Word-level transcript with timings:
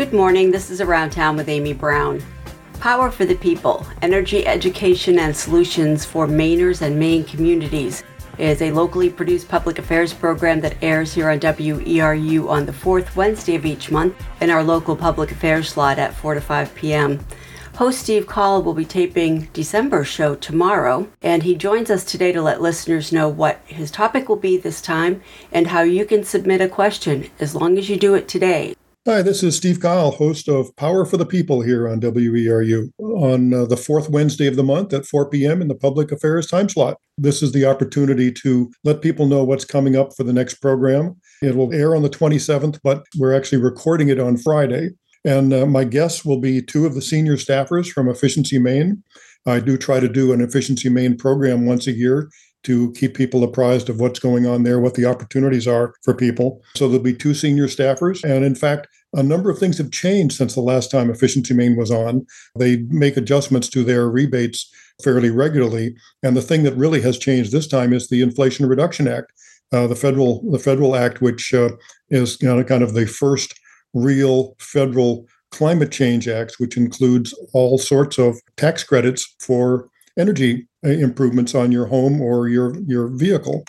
Good 0.00 0.14
morning. 0.14 0.50
This 0.50 0.70
is 0.70 0.80
Around 0.80 1.10
Town 1.10 1.36
with 1.36 1.50
Amy 1.50 1.74
Browne. 1.74 2.22
Power 2.80 3.10
for 3.10 3.26
the 3.26 3.34
People 3.34 3.86
Energy 4.00 4.46
Education 4.46 5.18
and 5.18 5.36
Solutions 5.36 6.06
for 6.06 6.26
Mainers 6.26 6.80
and 6.80 6.98
Maine 6.98 7.22
Communities 7.22 8.02
is 8.38 8.62
a 8.62 8.72
locally 8.72 9.10
produced 9.10 9.46
public 9.46 9.78
affairs 9.78 10.14
program 10.14 10.58
that 10.62 10.78
airs 10.80 11.12
here 11.12 11.28
on 11.28 11.38
WERU 11.38 12.48
on 12.48 12.64
the 12.64 12.72
fourth 12.72 13.14
Wednesday 13.14 13.56
of 13.56 13.66
each 13.66 13.90
month 13.90 14.14
in 14.40 14.48
our 14.48 14.64
local 14.64 14.96
public 14.96 15.32
affairs 15.32 15.68
slot 15.68 15.98
at 15.98 16.14
4 16.14 16.32
to 16.32 16.40
5 16.40 16.74
p.m. 16.74 17.22
Host 17.74 17.98
Steve 17.98 18.26
Kahl 18.26 18.62
will 18.62 18.72
be 18.72 18.86
taping 18.86 19.50
December 19.52 20.02
show 20.04 20.34
tomorrow, 20.34 21.10
and 21.20 21.42
he 21.42 21.54
joins 21.54 21.90
us 21.90 22.04
today 22.04 22.32
to 22.32 22.40
let 22.40 22.62
listeners 22.62 23.12
know 23.12 23.28
what 23.28 23.60
his 23.66 23.90
topic 23.90 24.30
will 24.30 24.36
be 24.36 24.56
this 24.56 24.80
time 24.80 25.20
and 25.52 25.66
how 25.66 25.82
you 25.82 26.06
can 26.06 26.24
submit 26.24 26.62
a 26.62 26.68
question 26.70 27.30
as 27.38 27.54
long 27.54 27.76
as 27.76 27.90
you 27.90 27.98
do 27.98 28.14
it 28.14 28.26
today. 28.26 28.74
Hi, 29.06 29.22
this 29.22 29.42
is 29.42 29.56
Steve 29.56 29.80
Kahl, 29.80 30.10
host 30.10 30.46
of 30.46 30.76
Power 30.76 31.06
for 31.06 31.16
the 31.16 31.24
People 31.24 31.62
here 31.62 31.88
on 31.88 32.02
WERU 32.02 32.90
on 32.98 33.54
uh, 33.54 33.64
the 33.64 33.78
fourth 33.78 34.10
Wednesday 34.10 34.46
of 34.46 34.56
the 34.56 34.62
month 34.62 34.92
at 34.92 35.06
4 35.06 35.30
p.m. 35.30 35.62
in 35.62 35.68
the 35.68 35.74
Public 35.74 36.12
Affairs 36.12 36.48
time 36.48 36.68
slot. 36.68 36.98
This 37.16 37.42
is 37.42 37.52
the 37.52 37.64
opportunity 37.64 38.30
to 38.42 38.70
let 38.84 39.00
people 39.00 39.24
know 39.24 39.42
what's 39.42 39.64
coming 39.64 39.96
up 39.96 40.14
for 40.14 40.22
the 40.24 40.34
next 40.34 40.56
program. 40.56 41.16
It 41.40 41.56
will 41.56 41.72
air 41.72 41.96
on 41.96 42.02
the 42.02 42.10
27th, 42.10 42.78
but 42.84 43.06
we're 43.16 43.34
actually 43.34 43.62
recording 43.62 44.10
it 44.10 44.20
on 44.20 44.36
Friday. 44.36 44.90
And 45.24 45.54
uh, 45.54 45.64
my 45.64 45.84
guests 45.84 46.22
will 46.22 46.38
be 46.38 46.60
two 46.60 46.84
of 46.84 46.94
the 46.94 47.00
senior 47.00 47.38
staffers 47.38 47.90
from 47.90 48.06
Efficiency 48.06 48.58
Maine. 48.58 49.02
I 49.46 49.60
do 49.60 49.78
try 49.78 50.00
to 50.00 50.10
do 50.10 50.34
an 50.34 50.42
Efficiency 50.42 50.90
Maine 50.90 51.16
program 51.16 51.64
once 51.64 51.86
a 51.86 51.92
year 51.92 52.28
to 52.64 52.92
keep 52.92 53.14
people 53.14 53.42
apprised 53.42 53.88
of 53.88 54.00
what's 54.00 54.18
going 54.18 54.46
on 54.46 54.62
there, 54.62 54.80
what 54.80 54.94
the 54.94 55.06
opportunities 55.06 55.66
are 55.66 55.94
for 56.02 56.14
people. 56.14 56.62
So 56.76 56.88
there'll 56.88 57.02
be 57.02 57.14
two 57.14 57.34
senior 57.34 57.66
staffers. 57.66 58.22
And 58.22 58.44
in 58.44 58.54
fact, 58.54 58.86
a 59.14 59.22
number 59.22 59.50
of 59.50 59.58
things 59.58 59.78
have 59.78 59.90
changed 59.90 60.36
since 60.36 60.54
the 60.54 60.60
last 60.60 60.90
time 60.90 61.10
Efficiency 61.10 61.54
Maine 61.54 61.76
was 61.76 61.90
on. 61.90 62.26
They 62.58 62.78
make 62.88 63.16
adjustments 63.16 63.68
to 63.70 63.82
their 63.82 64.08
rebates 64.08 64.70
fairly 65.02 65.30
regularly. 65.30 65.94
And 66.22 66.36
the 66.36 66.42
thing 66.42 66.62
that 66.64 66.76
really 66.76 67.00
has 67.00 67.18
changed 67.18 67.52
this 67.52 67.66
time 67.66 67.92
is 67.92 68.08
the 68.08 68.22
Inflation 68.22 68.66
Reduction 68.66 69.08
Act, 69.08 69.32
uh, 69.72 69.86
the 69.86 69.96
federal 69.96 70.48
the 70.50 70.58
federal 70.58 70.94
act, 70.94 71.20
which 71.20 71.54
uh, 71.54 71.70
is 72.10 72.40
you 72.40 72.48
know, 72.48 72.62
kind 72.62 72.82
of 72.82 72.94
the 72.94 73.06
first 73.06 73.58
real 73.94 74.54
federal 74.60 75.26
climate 75.50 75.90
change 75.90 76.28
act, 76.28 76.56
which 76.58 76.76
includes 76.76 77.34
all 77.52 77.78
sorts 77.78 78.18
of 78.18 78.38
tax 78.56 78.84
credits 78.84 79.34
for 79.40 79.88
energy 80.20 80.68
uh, 80.84 80.90
improvements 80.90 81.54
on 81.54 81.72
your 81.72 81.86
home 81.86 82.20
or 82.20 82.48
your 82.48 82.78
your 82.86 83.08
vehicle. 83.08 83.64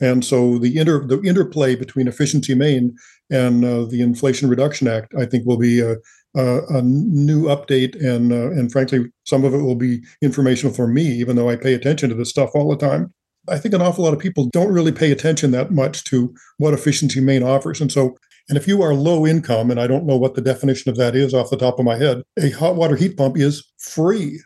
And 0.00 0.24
so 0.24 0.58
the 0.58 0.78
inter 0.78 1.06
the 1.06 1.20
interplay 1.22 1.76
between 1.76 2.08
Efficiency 2.08 2.54
Maine 2.54 2.96
and 3.30 3.64
uh, 3.64 3.84
the 3.84 4.00
Inflation 4.00 4.48
Reduction 4.48 4.88
Act, 4.88 5.12
I 5.18 5.26
think, 5.26 5.46
will 5.46 5.58
be 5.58 5.80
a, 5.80 5.96
a, 6.34 6.60
a 6.68 6.82
new 6.82 7.44
update, 7.44 7.94
and 8.02 8.32
uh, 8.32 8.50
and 8.50 8.72
frankly, 8.72 9.12
some 9.24 9.44
of 9.44 9.54
it 9.54 9.62
will 9.62 9.76
be 9.76 10.00
informational 10.22 10.74
for 10.74 10.86
me, 10.86 11.02
even 11.02 11.36
though 11.36 11.50
I 11.50 11.56
pay 11.56 11.74
attention 11.74 12.08
to 12.08 12.14
this 12.14 12.30
stuff 12.30 12.50
all 12.54 12.70
the 12.70 12.76
time. 12.76 13.12
I 13.48 13.58
think 13.58 13.74
an 13.74 13.82
awful 13.82 14.04
lot 14.04 14.14
of 14.14 14.20
people 14.20 14.48
don't 14.52 14.72
really 14.72 14.92
pay 14.92 15.10
attention 15.12 15.50
that 15.52 15.70
much 15.70 16.04
to 16.04 16.34
what 16.58 16.74
Efficiency 16.74 17.20
Maine 17.20 17.42
offers, 17.42 17.80
and 17.80 17.92
so. 17.92 18.16
And 18.48 18.56
if 18.56 18.66
you 18.66 18.82
are 18.82 18.94
low 18.94 19.28
income, 19.28 19.70
and 19.70 19.78
I 19.78 19.86
don't 19.86 20.06
know 20.06 20.16
what 20.16 20.34
the 20.34 20.40
definition 20.40 20.90
of 20.90 20.96
that 20.96 21.14
is 21.14 21.32
off 21.32 21.50
the 21.50 21.56
top 21.56 21.78
of 21.78 21.84
my 21.84 21.96
head, 21.96 22.22
a 22.36 22.50
hot 22.50 22.74
water 22.74 22.96
heat 22.96 23.16
pump 23.16 23.36
is 23.38 23.62
free 23.78 24.40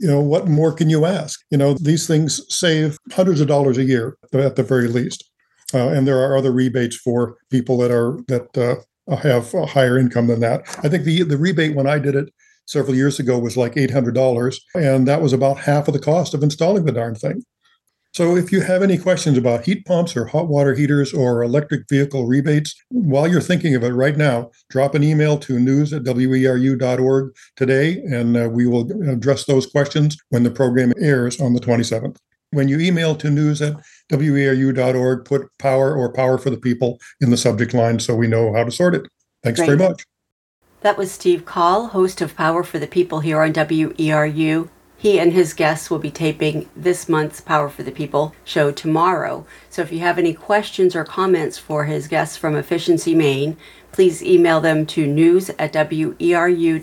you 0.00 0.08
know 0.08 0.20
what 0.20 0.48
more 0.48 0.72
can 0.72 0.90
you 0.90 1.04
ask? 1.04 1.40
You 1.50 1.58
know 1.58 1.74
these 1.74 2.06
things 2.06 2.40
save 2.54 2.98
hundreds 3.12 3.40
of 3.40 3.48
dollars 3.48 3.78
a 3.78 3.84
year 3.84 4.16
at 4.32 4.56
the 4.56 4.62
very 4.62 4.88
least. 4.88 5.24
Uh, 5.74 5.88
and 5.88 6.06
there 6.06 6.20
are 6.20 6.36
other 6.36 6.52
rebates 6.52 6.96
for 6.96 7.36
people 7.50 7.76
that 7.78 7.90
are 7.90 8.18
that 8.28 8.56
uh, 8.56 9.16
have 9.16 9.52
a 9.54 9.66
higher 9.66 9.98
income 9.98 10.28
than 10.28 10.40
that. 10.40 10.62
I 10.84 10.88
think 10.88 11.04
the 11.04 11.22
the 11.22 11.38
rebate 11.38 11.74
when 11.74 11.86
i 11.86 11.98
did 11.98 12.14
it 12.14 12.28
several 12.66 12.96
years 12.96 13.18
ago 13.18 13.38
was 13.38 13.56
like 13.56 13.74
$800 13.74 14.56
and 14.74 15.06
that 15.06 15.22
was 15.22 15.32
about 15.32 15.58
half 15.58 15.86
of 15.88 15.94
the 15.94 16.00
cost 16.00 16.34
of 16.34 16.42
installing 16.42 16.84
the 16.84 16.92
darn 16.92 17.14
thing 17.14 17.44
so 18.16 18.34
if 18.34 18.50
you 18.50 18.62
have 18.62 18.82
any 18.82 18.96
questions 18.96 19.36
about 19.36 19.66
heat 19.66 19.84
pumps 19.84 20.16
or 20.16 20.24
hot 20.24 20.48
water 20.48 20.74
heaters 20.74 21.12
or 21.12 21.42
electric 21.42 21.86
vehicle 21.86 22.26
rebates, 22.26 22.74
while 22.88 23.28
you're 23.28 23.42
thinking 23.42 23.74
of 23.74 23.84
it 23.84 23.90
right 23.90 24.16
now, 24.16 24.50
drop 24.70 24.94
an 24.94 25.02
email 25.02 25.36
to 25.36 25.58
news 25.58 25.92
at 25.92 26.04
weru.org 26.04 27.36
today, 27.56 27.98
and 28.10 28.34
uh, 28.34 28.48
we 28.50 28.66
will 28.66 28.90
address 29.06 29.44
those 29.44 29.66
questions 29.66 30.16
when 30.30 30.44
the 30.44 30.50
program 30.50 30.94
airs 30.98 31.38
on 31.42 31.52
the 31.52 31.60
27th. 31.60 32.16
When 32.52 32.68
you 32.68 32.80
email 32.80 33.16
to 33.16 33.28
news 33.28 33.60
at 33.60 33.74
weru.org, 34.10 35.26
put 35.26 35.50
power 35.58 35.94
or 35.94 36.10
power 36.10 36.38
for 36.38 36.48
the 36.48 36.56
people 36.56 36.98
in 37.20 37.28
the 37.28 37.36
subject 37.36 37.74
line 37.74 37.98
so 37.98 38.14
we 38.14 38.28
know 38.28 38.54
how 38.54 38.64
to 38.64 38.70
sort 38.70 38.94
it. 38.94 39.06
Thanks 39.42 39.60
Great. 39.60 39.76
very 39.76 39.90
much. 39.90 40.06
That 40.80 40.96
was 40.96 41.12
Steve 41.12 41.44
Kahl, 41.44 41.88
host 41.88 42.22
of 42.22 42.34
Power 42.34 42.62
for 42.62 42.78
the 42.78 42.86
People 42.86 43.20
here 43.20 43.42
on 43.42 43.52
WERU. 43.52 44.70
He 45.06 45.20
and 45.20 45.32
his 45.32 45.54
guests 45.54 45.88
will 45.88 46.00
be 46.00 46.10
taping 46.10 46.68
this 46.74 47.08
month's 47.08 47.40
Power 47.40 47.68
for 47.68 47.84
the 47.84 47.92
People 47.92 48.34
show 48.42 48.72
tomorrow. 48.72 49.46
So 49.70 49.80
if 49.80 49.92
you 49.92 50.00
have 50.00 50.18
any 50.18 50.34
questions 50.34 50.96
or 50.96 51.04
comments 51.04 51.56
for 51.58 51.84
his 51.84 52.08
guests 52.08 52.36
from 52.36 52.56
Efficiency 52.56 53.14
Maine, 53.14 53.56
please 53.92 54.20
email 54.20 54.60
them 54.60 54.84
to 54.86 55.06
news 55.06 55.48
at 55.60 55.74
weru.org 55.74 56.80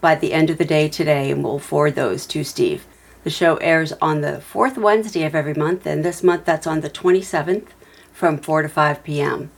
by 0.00 0.14
the 0.14 0.32
end 0.32 0.48
of 0.48 0.56
the 0.56 0.64
day 0.64 0.88
today, 0.88 1.30
and 1.30 1.44
we'll 1.44 1.58
forward 1.58 1.94
those 1.94 2.26
to 2.28 2.42
Steve. 2.42 2.86
The 3.22 3.28
show 3.28 3.56
airs 3.56 3.92
on 4.00 4.22
the 4.22 4.40
fourth 4.40 4.78
Wednesday 4.78 5.24
of 5.24 5.34
every 5.34 5.52
month, 5.52 5.84
and 5.84 6.02
this 6.02 6.22
month 6.22 6.46
that's 6.46 6.66
on 6.66 6.80
the 6.80 6.88
27th 6.88 7.66
from 8.14 8.38
4 8.38 8.62
to 8.62 8.70
5 8.70 9.04
p.m. 9.04 9.50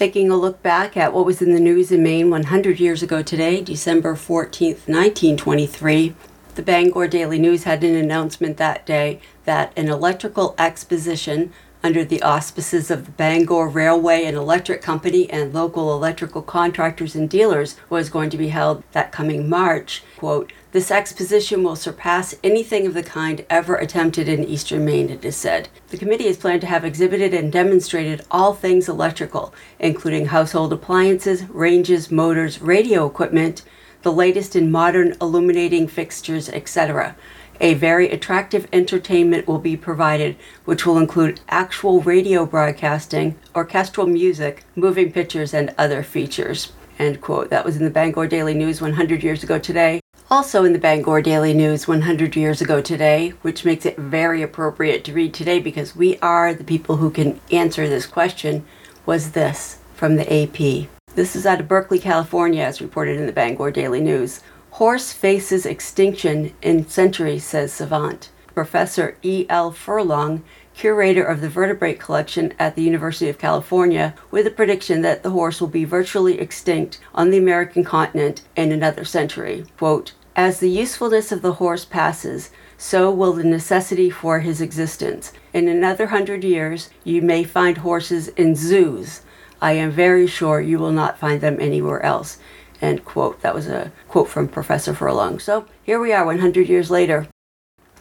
Taking 0.00 0.30
a 0.30 0.36
look 0.36 0.62
back 0.62 0.96
at 0.96 1.12
what 1.12 1.26
was 1.26 1.42
in 1.42 1.52
the 1.52 1.60
news 1.60 1.92
in 1.92 2.02
Maine 2.02 2.30
100 2.30 2.80
years 2.80 3.02
ago 3.02 3.22
today, 3.22 3.60
December 3.60 4.14
14th, 4.14 4.88
1923, 4.88 6.14
the 6.54 6.62
Bangor 6.62 7.06
Daily 7.06 7.38
News 7.38 7.64
had 7.64 7.84
an 7.84 7.94
announcement 7.94 8.56
that 8.56 8.86
day 8.86 9.20
that 9.44 9.74
an 9.76 9.90
electrical 9.90 10.54
exposition 10.56 11.52
under 11.82 12.04
the 12.04 12.22
auspices 12.22 12.90
of 12.90 13.06
the 13.06 13.12
Bangor 13.12 13.68
Railway 13.68 14.24
and 14.24 14.36
Electric 14.36 14.82
Company 14.82 15.30
and 15.30 15.54
local 15.54 15.94
electrical 15.94 16.42
contractors 16.42 17.14
and 17.14 17.28
dealers 17.28 17.76
was 17.88 18.10
going 18.10 18.30
to 18.30 18.36
be 18.36 18.48
held 18.48 18.82
that 18.92 19.12
coming 19.12 19.48
March. 19.48 20.02
Quote, 20.16 20.52
this 20.72 20.90
exposition 20.90 21.64
will 21.64 21.74
surpass 21.74 22.36
anything 22.44 22.86
of 22.86 22.94
the 22.94 23.02
kind 23.02 23.44
ever 23.50 23.74
attempted 23.74 24.28
in 24.28 24.44
eastern 24.44 24.84
Maine, 24.84 25.10
it 25.10 25.24
is 25.24 25.36
said. 25.36 25.68
The 25.88 25.98
committee 25.98 26.26
is 26.26 26.36
planned 26.36 26.60
to 26.60 26.68
have 26.68 26.84
exhibited 26.84 27.34
and 27.34 27.50
demonstrated 27.50 28.24
all 28.30 28.54
things 28.54 28.88
electrical, 28.88 29.52
including 29.80 30.26
household 30.26 30.72
appliances, 30.72 31.44
ranges, 31.48 32.12
motors, 32.12 32.60
radio 32.60 33.06
equipment, 33.06 33.62
the 34.02 34.12
latest 34.12 34.54
in 34.54 34.70
modern 34.70 35.16
illuminating 35.20 35.88
fixtures, 35.88 36.48
etc. 36.48 37.16
A 37.62 37.74
very 37.74 38.08
attractive 38.10 38.66
entertainment 38.72 39.46
will 39.46 39.58
be 39.58 39.76
provided, 39.76 40.36
which 40.64 40.86
will 40.86 40.96
include 40.96 41.40
actual 41.50 42.00
radio 42.00 42.46
broadcasting, 42.46 43.38
orchestral 43.54 44.06
music, 44.06 44.64
moving 44.74 45.12
pictures, 45.12 45.52
and 45.52 45.74
other 45.76 46.02
features. 46.02 46.72
End 46.98 47.20
quote. 47.20 47.50
That 47.50 47.66
was 47.66 47.76
in 47.76 47.84
the 47.84 47.90
Bangor 47.90 48.26
Daily 48.28 48.54
News 48.54 48.80
100 48.80 49.22
years 49.22 49.42
ago 49.42 49.58
today. 49.58 50.00
Also 50.30 50.64
in 50.64 50.72
the 50.72 50.78
Bangor 50.78 51.20
Daily 51.20 51.52
News 51.52 51.86
100 51.86 52.34
years 52.34 52.62
ago 52.62 52.80
today, 52.80 53.30
which 53.42 53.66
makes 53.66 53.84
it 53.84 53.98
very 53.98 54.40
appropriate 54.42 55.04
to 55.04 55.12
read 55.12 55.34
today 55.34 55.60
because 55.60 55.94
we 55.94 56.18
are 56.20 56.54
the 56.54 56.64
people 56.64 56.96
who 56.96 57.10
can 57.10 57.40
answer 57.50 57.86
this 57.88 58.06
question, 58.06 58.64
was 59.04 59.32
this 59.32 59.80
from 59.94 60.16
the 60.16 60.32
AP. 60.32 60.88
This 61.14 61.36
is 61.36 61.44
out 61.44 61.60
of 61.60 61.68
Berkeley, 61.68 61.98
California, 61.98 62.62
as 62.62 62.80
reported 62.80 63.18
in 63.18 63.26
the 63.26 63.32
Bangor 63.32 63.70
Daily 63.70 64.00
News. 64.00 64.40
Horse 64.72 65.12
faces 65.12 65.66
extinction 65.66 66.54
in 66.62 66.88
century, 66.88 67.38
says 67.38 67.72
savant. 67.72 68.30
Professor 68.54 69.16
E. 69.22 69.46
L. 69.48 69.72
Furlong, 69.72 70.42
curator 70.74 71.24
of 71.24 71.40
the 71.40 71.48
vertebrate 71.48 72.00
collection 72.00 72.54
at 72.58 72.76
the 72.76 72.82
University 72.82 73.28
of 73.28 73.38
California, 73.38 74.14
with 74.30 74.46
a 74.46 74.50
prediction 74.50 75.02
that 75.02 75.22
the 75.22 75.30
horse 75.30 75.60
will 75.60 75.68
be 75.68 75.84
virtually 75.84 76.40
extinct 76.40 76.98
on 77.14 77.30
the 77.30 77.38
American 77.38 77.84
continent 77.84 78.42
in 78.56 78.72
another 78.72 79.04
century. 79.04 79.64
Quote, 79.76 80.14
as 80.36 80.60
the 80.60 80.70
usefulness 80.70 81.32
of 81.32 81.42
the 81.42 81.54
horse 81.54 81.84
passes, 81.84 82.50
so 82.78 83.10
will 83.10 83.32
the 83.34 83.44
necessity 83.44 84.08
for 84.08 84.40
his 84.40 84.60
existence. 84.60 85.32
In 85.52 85.68
another 85.68 86.06
hundred 86.06 86.44
years, 86.44 86.88
you 87.04 87.20
may 87.20 87.44
find 87.44 87.78
horses 87.78 88.28
in 88.28 88.54
zoos. 88.56 89.20
I 89.60 89.72
am 89.72 89.90
very 89.90 90.26
sure 90.26 90.60
you 90.60 90.78
will 90.78 90.92
not 90.92 91.18
find 91.18 91.42
them 91.42 91.58
anywhere 91.60 92.02
else. 92.02 92.38
End 92.80 93.04
quote. 93.04 93.40
That 93.42 93.54
was 93.54 93.68
a 93.68 93.92
quote 94.08 94.28
from 94.28 94.48
Professor 94.48 94.94
Furlong. 94.94 95.38
So 95.38 95.66
here 95.82 96.00
we 96.00 96.12
are 96.12 96.24
100 96.24 96.68
years 96.68 96.90
later. 96.90 97.28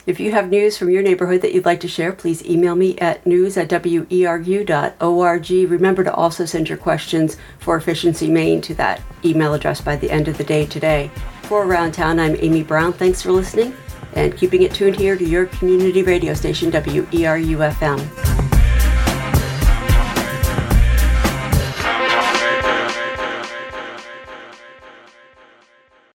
If 0.06 0.20
you 0.20 0.32
have 0.32 0.50
news 0.50 0.78
from 0.78 0.90
your 0.90 1.04
neighborhood 1.04 1.42
that 1.42 1.54
you'd 1.54 1.66
like 1.66 1.82
to 1.82 1.88
share, 1.88 2.12
please 2.14 2.44
email 2.44 2.76
me 2.76 2.98
at 2.98 3.26
news 3.28 3.58
at 3.58 3.70
weru.org. 3.70 5.50
Remember 5.52 6.04
to 6.04 6.14
also 6.14 6.46
send 6.46 6.70
your 6.70 6.78
questions 6.78 7.38
for 7.60 7.76
Efficiency 7.76 8.30
Maine 8.30 8.62
to 8.62 8.74
that 8.76 9.02
email 9.24 9.54
address 9.54 9.82
by 9.82 9.96
the 9.96 10.10
end 10.10 10.28
of 10.28 10.38
the 10.38 10.44
day 10.44 10.66
today. 10.66 11.12
For 11.44 11.64
Around 11.64 11.92
Town, 11.92 12.20
I'm 12.20 12.36
Amy 12.40 12.64
Browne. 12.64 12.94
Thanks 12.94 13.22
for 13.22 13.32
listening 13.32 13.76
and 14.14 14.36
keeping 14.36 14.64
it 14.64 14.74
tuned 14.74 14.96
here 14.96 15.16
to 15.16 15.26
your 15.26 15.46
community 15.48 16.02
radio 16.02 16.34
station, 16.34 16.72
WERU 16.72 17.72
FM. 17.74 18.29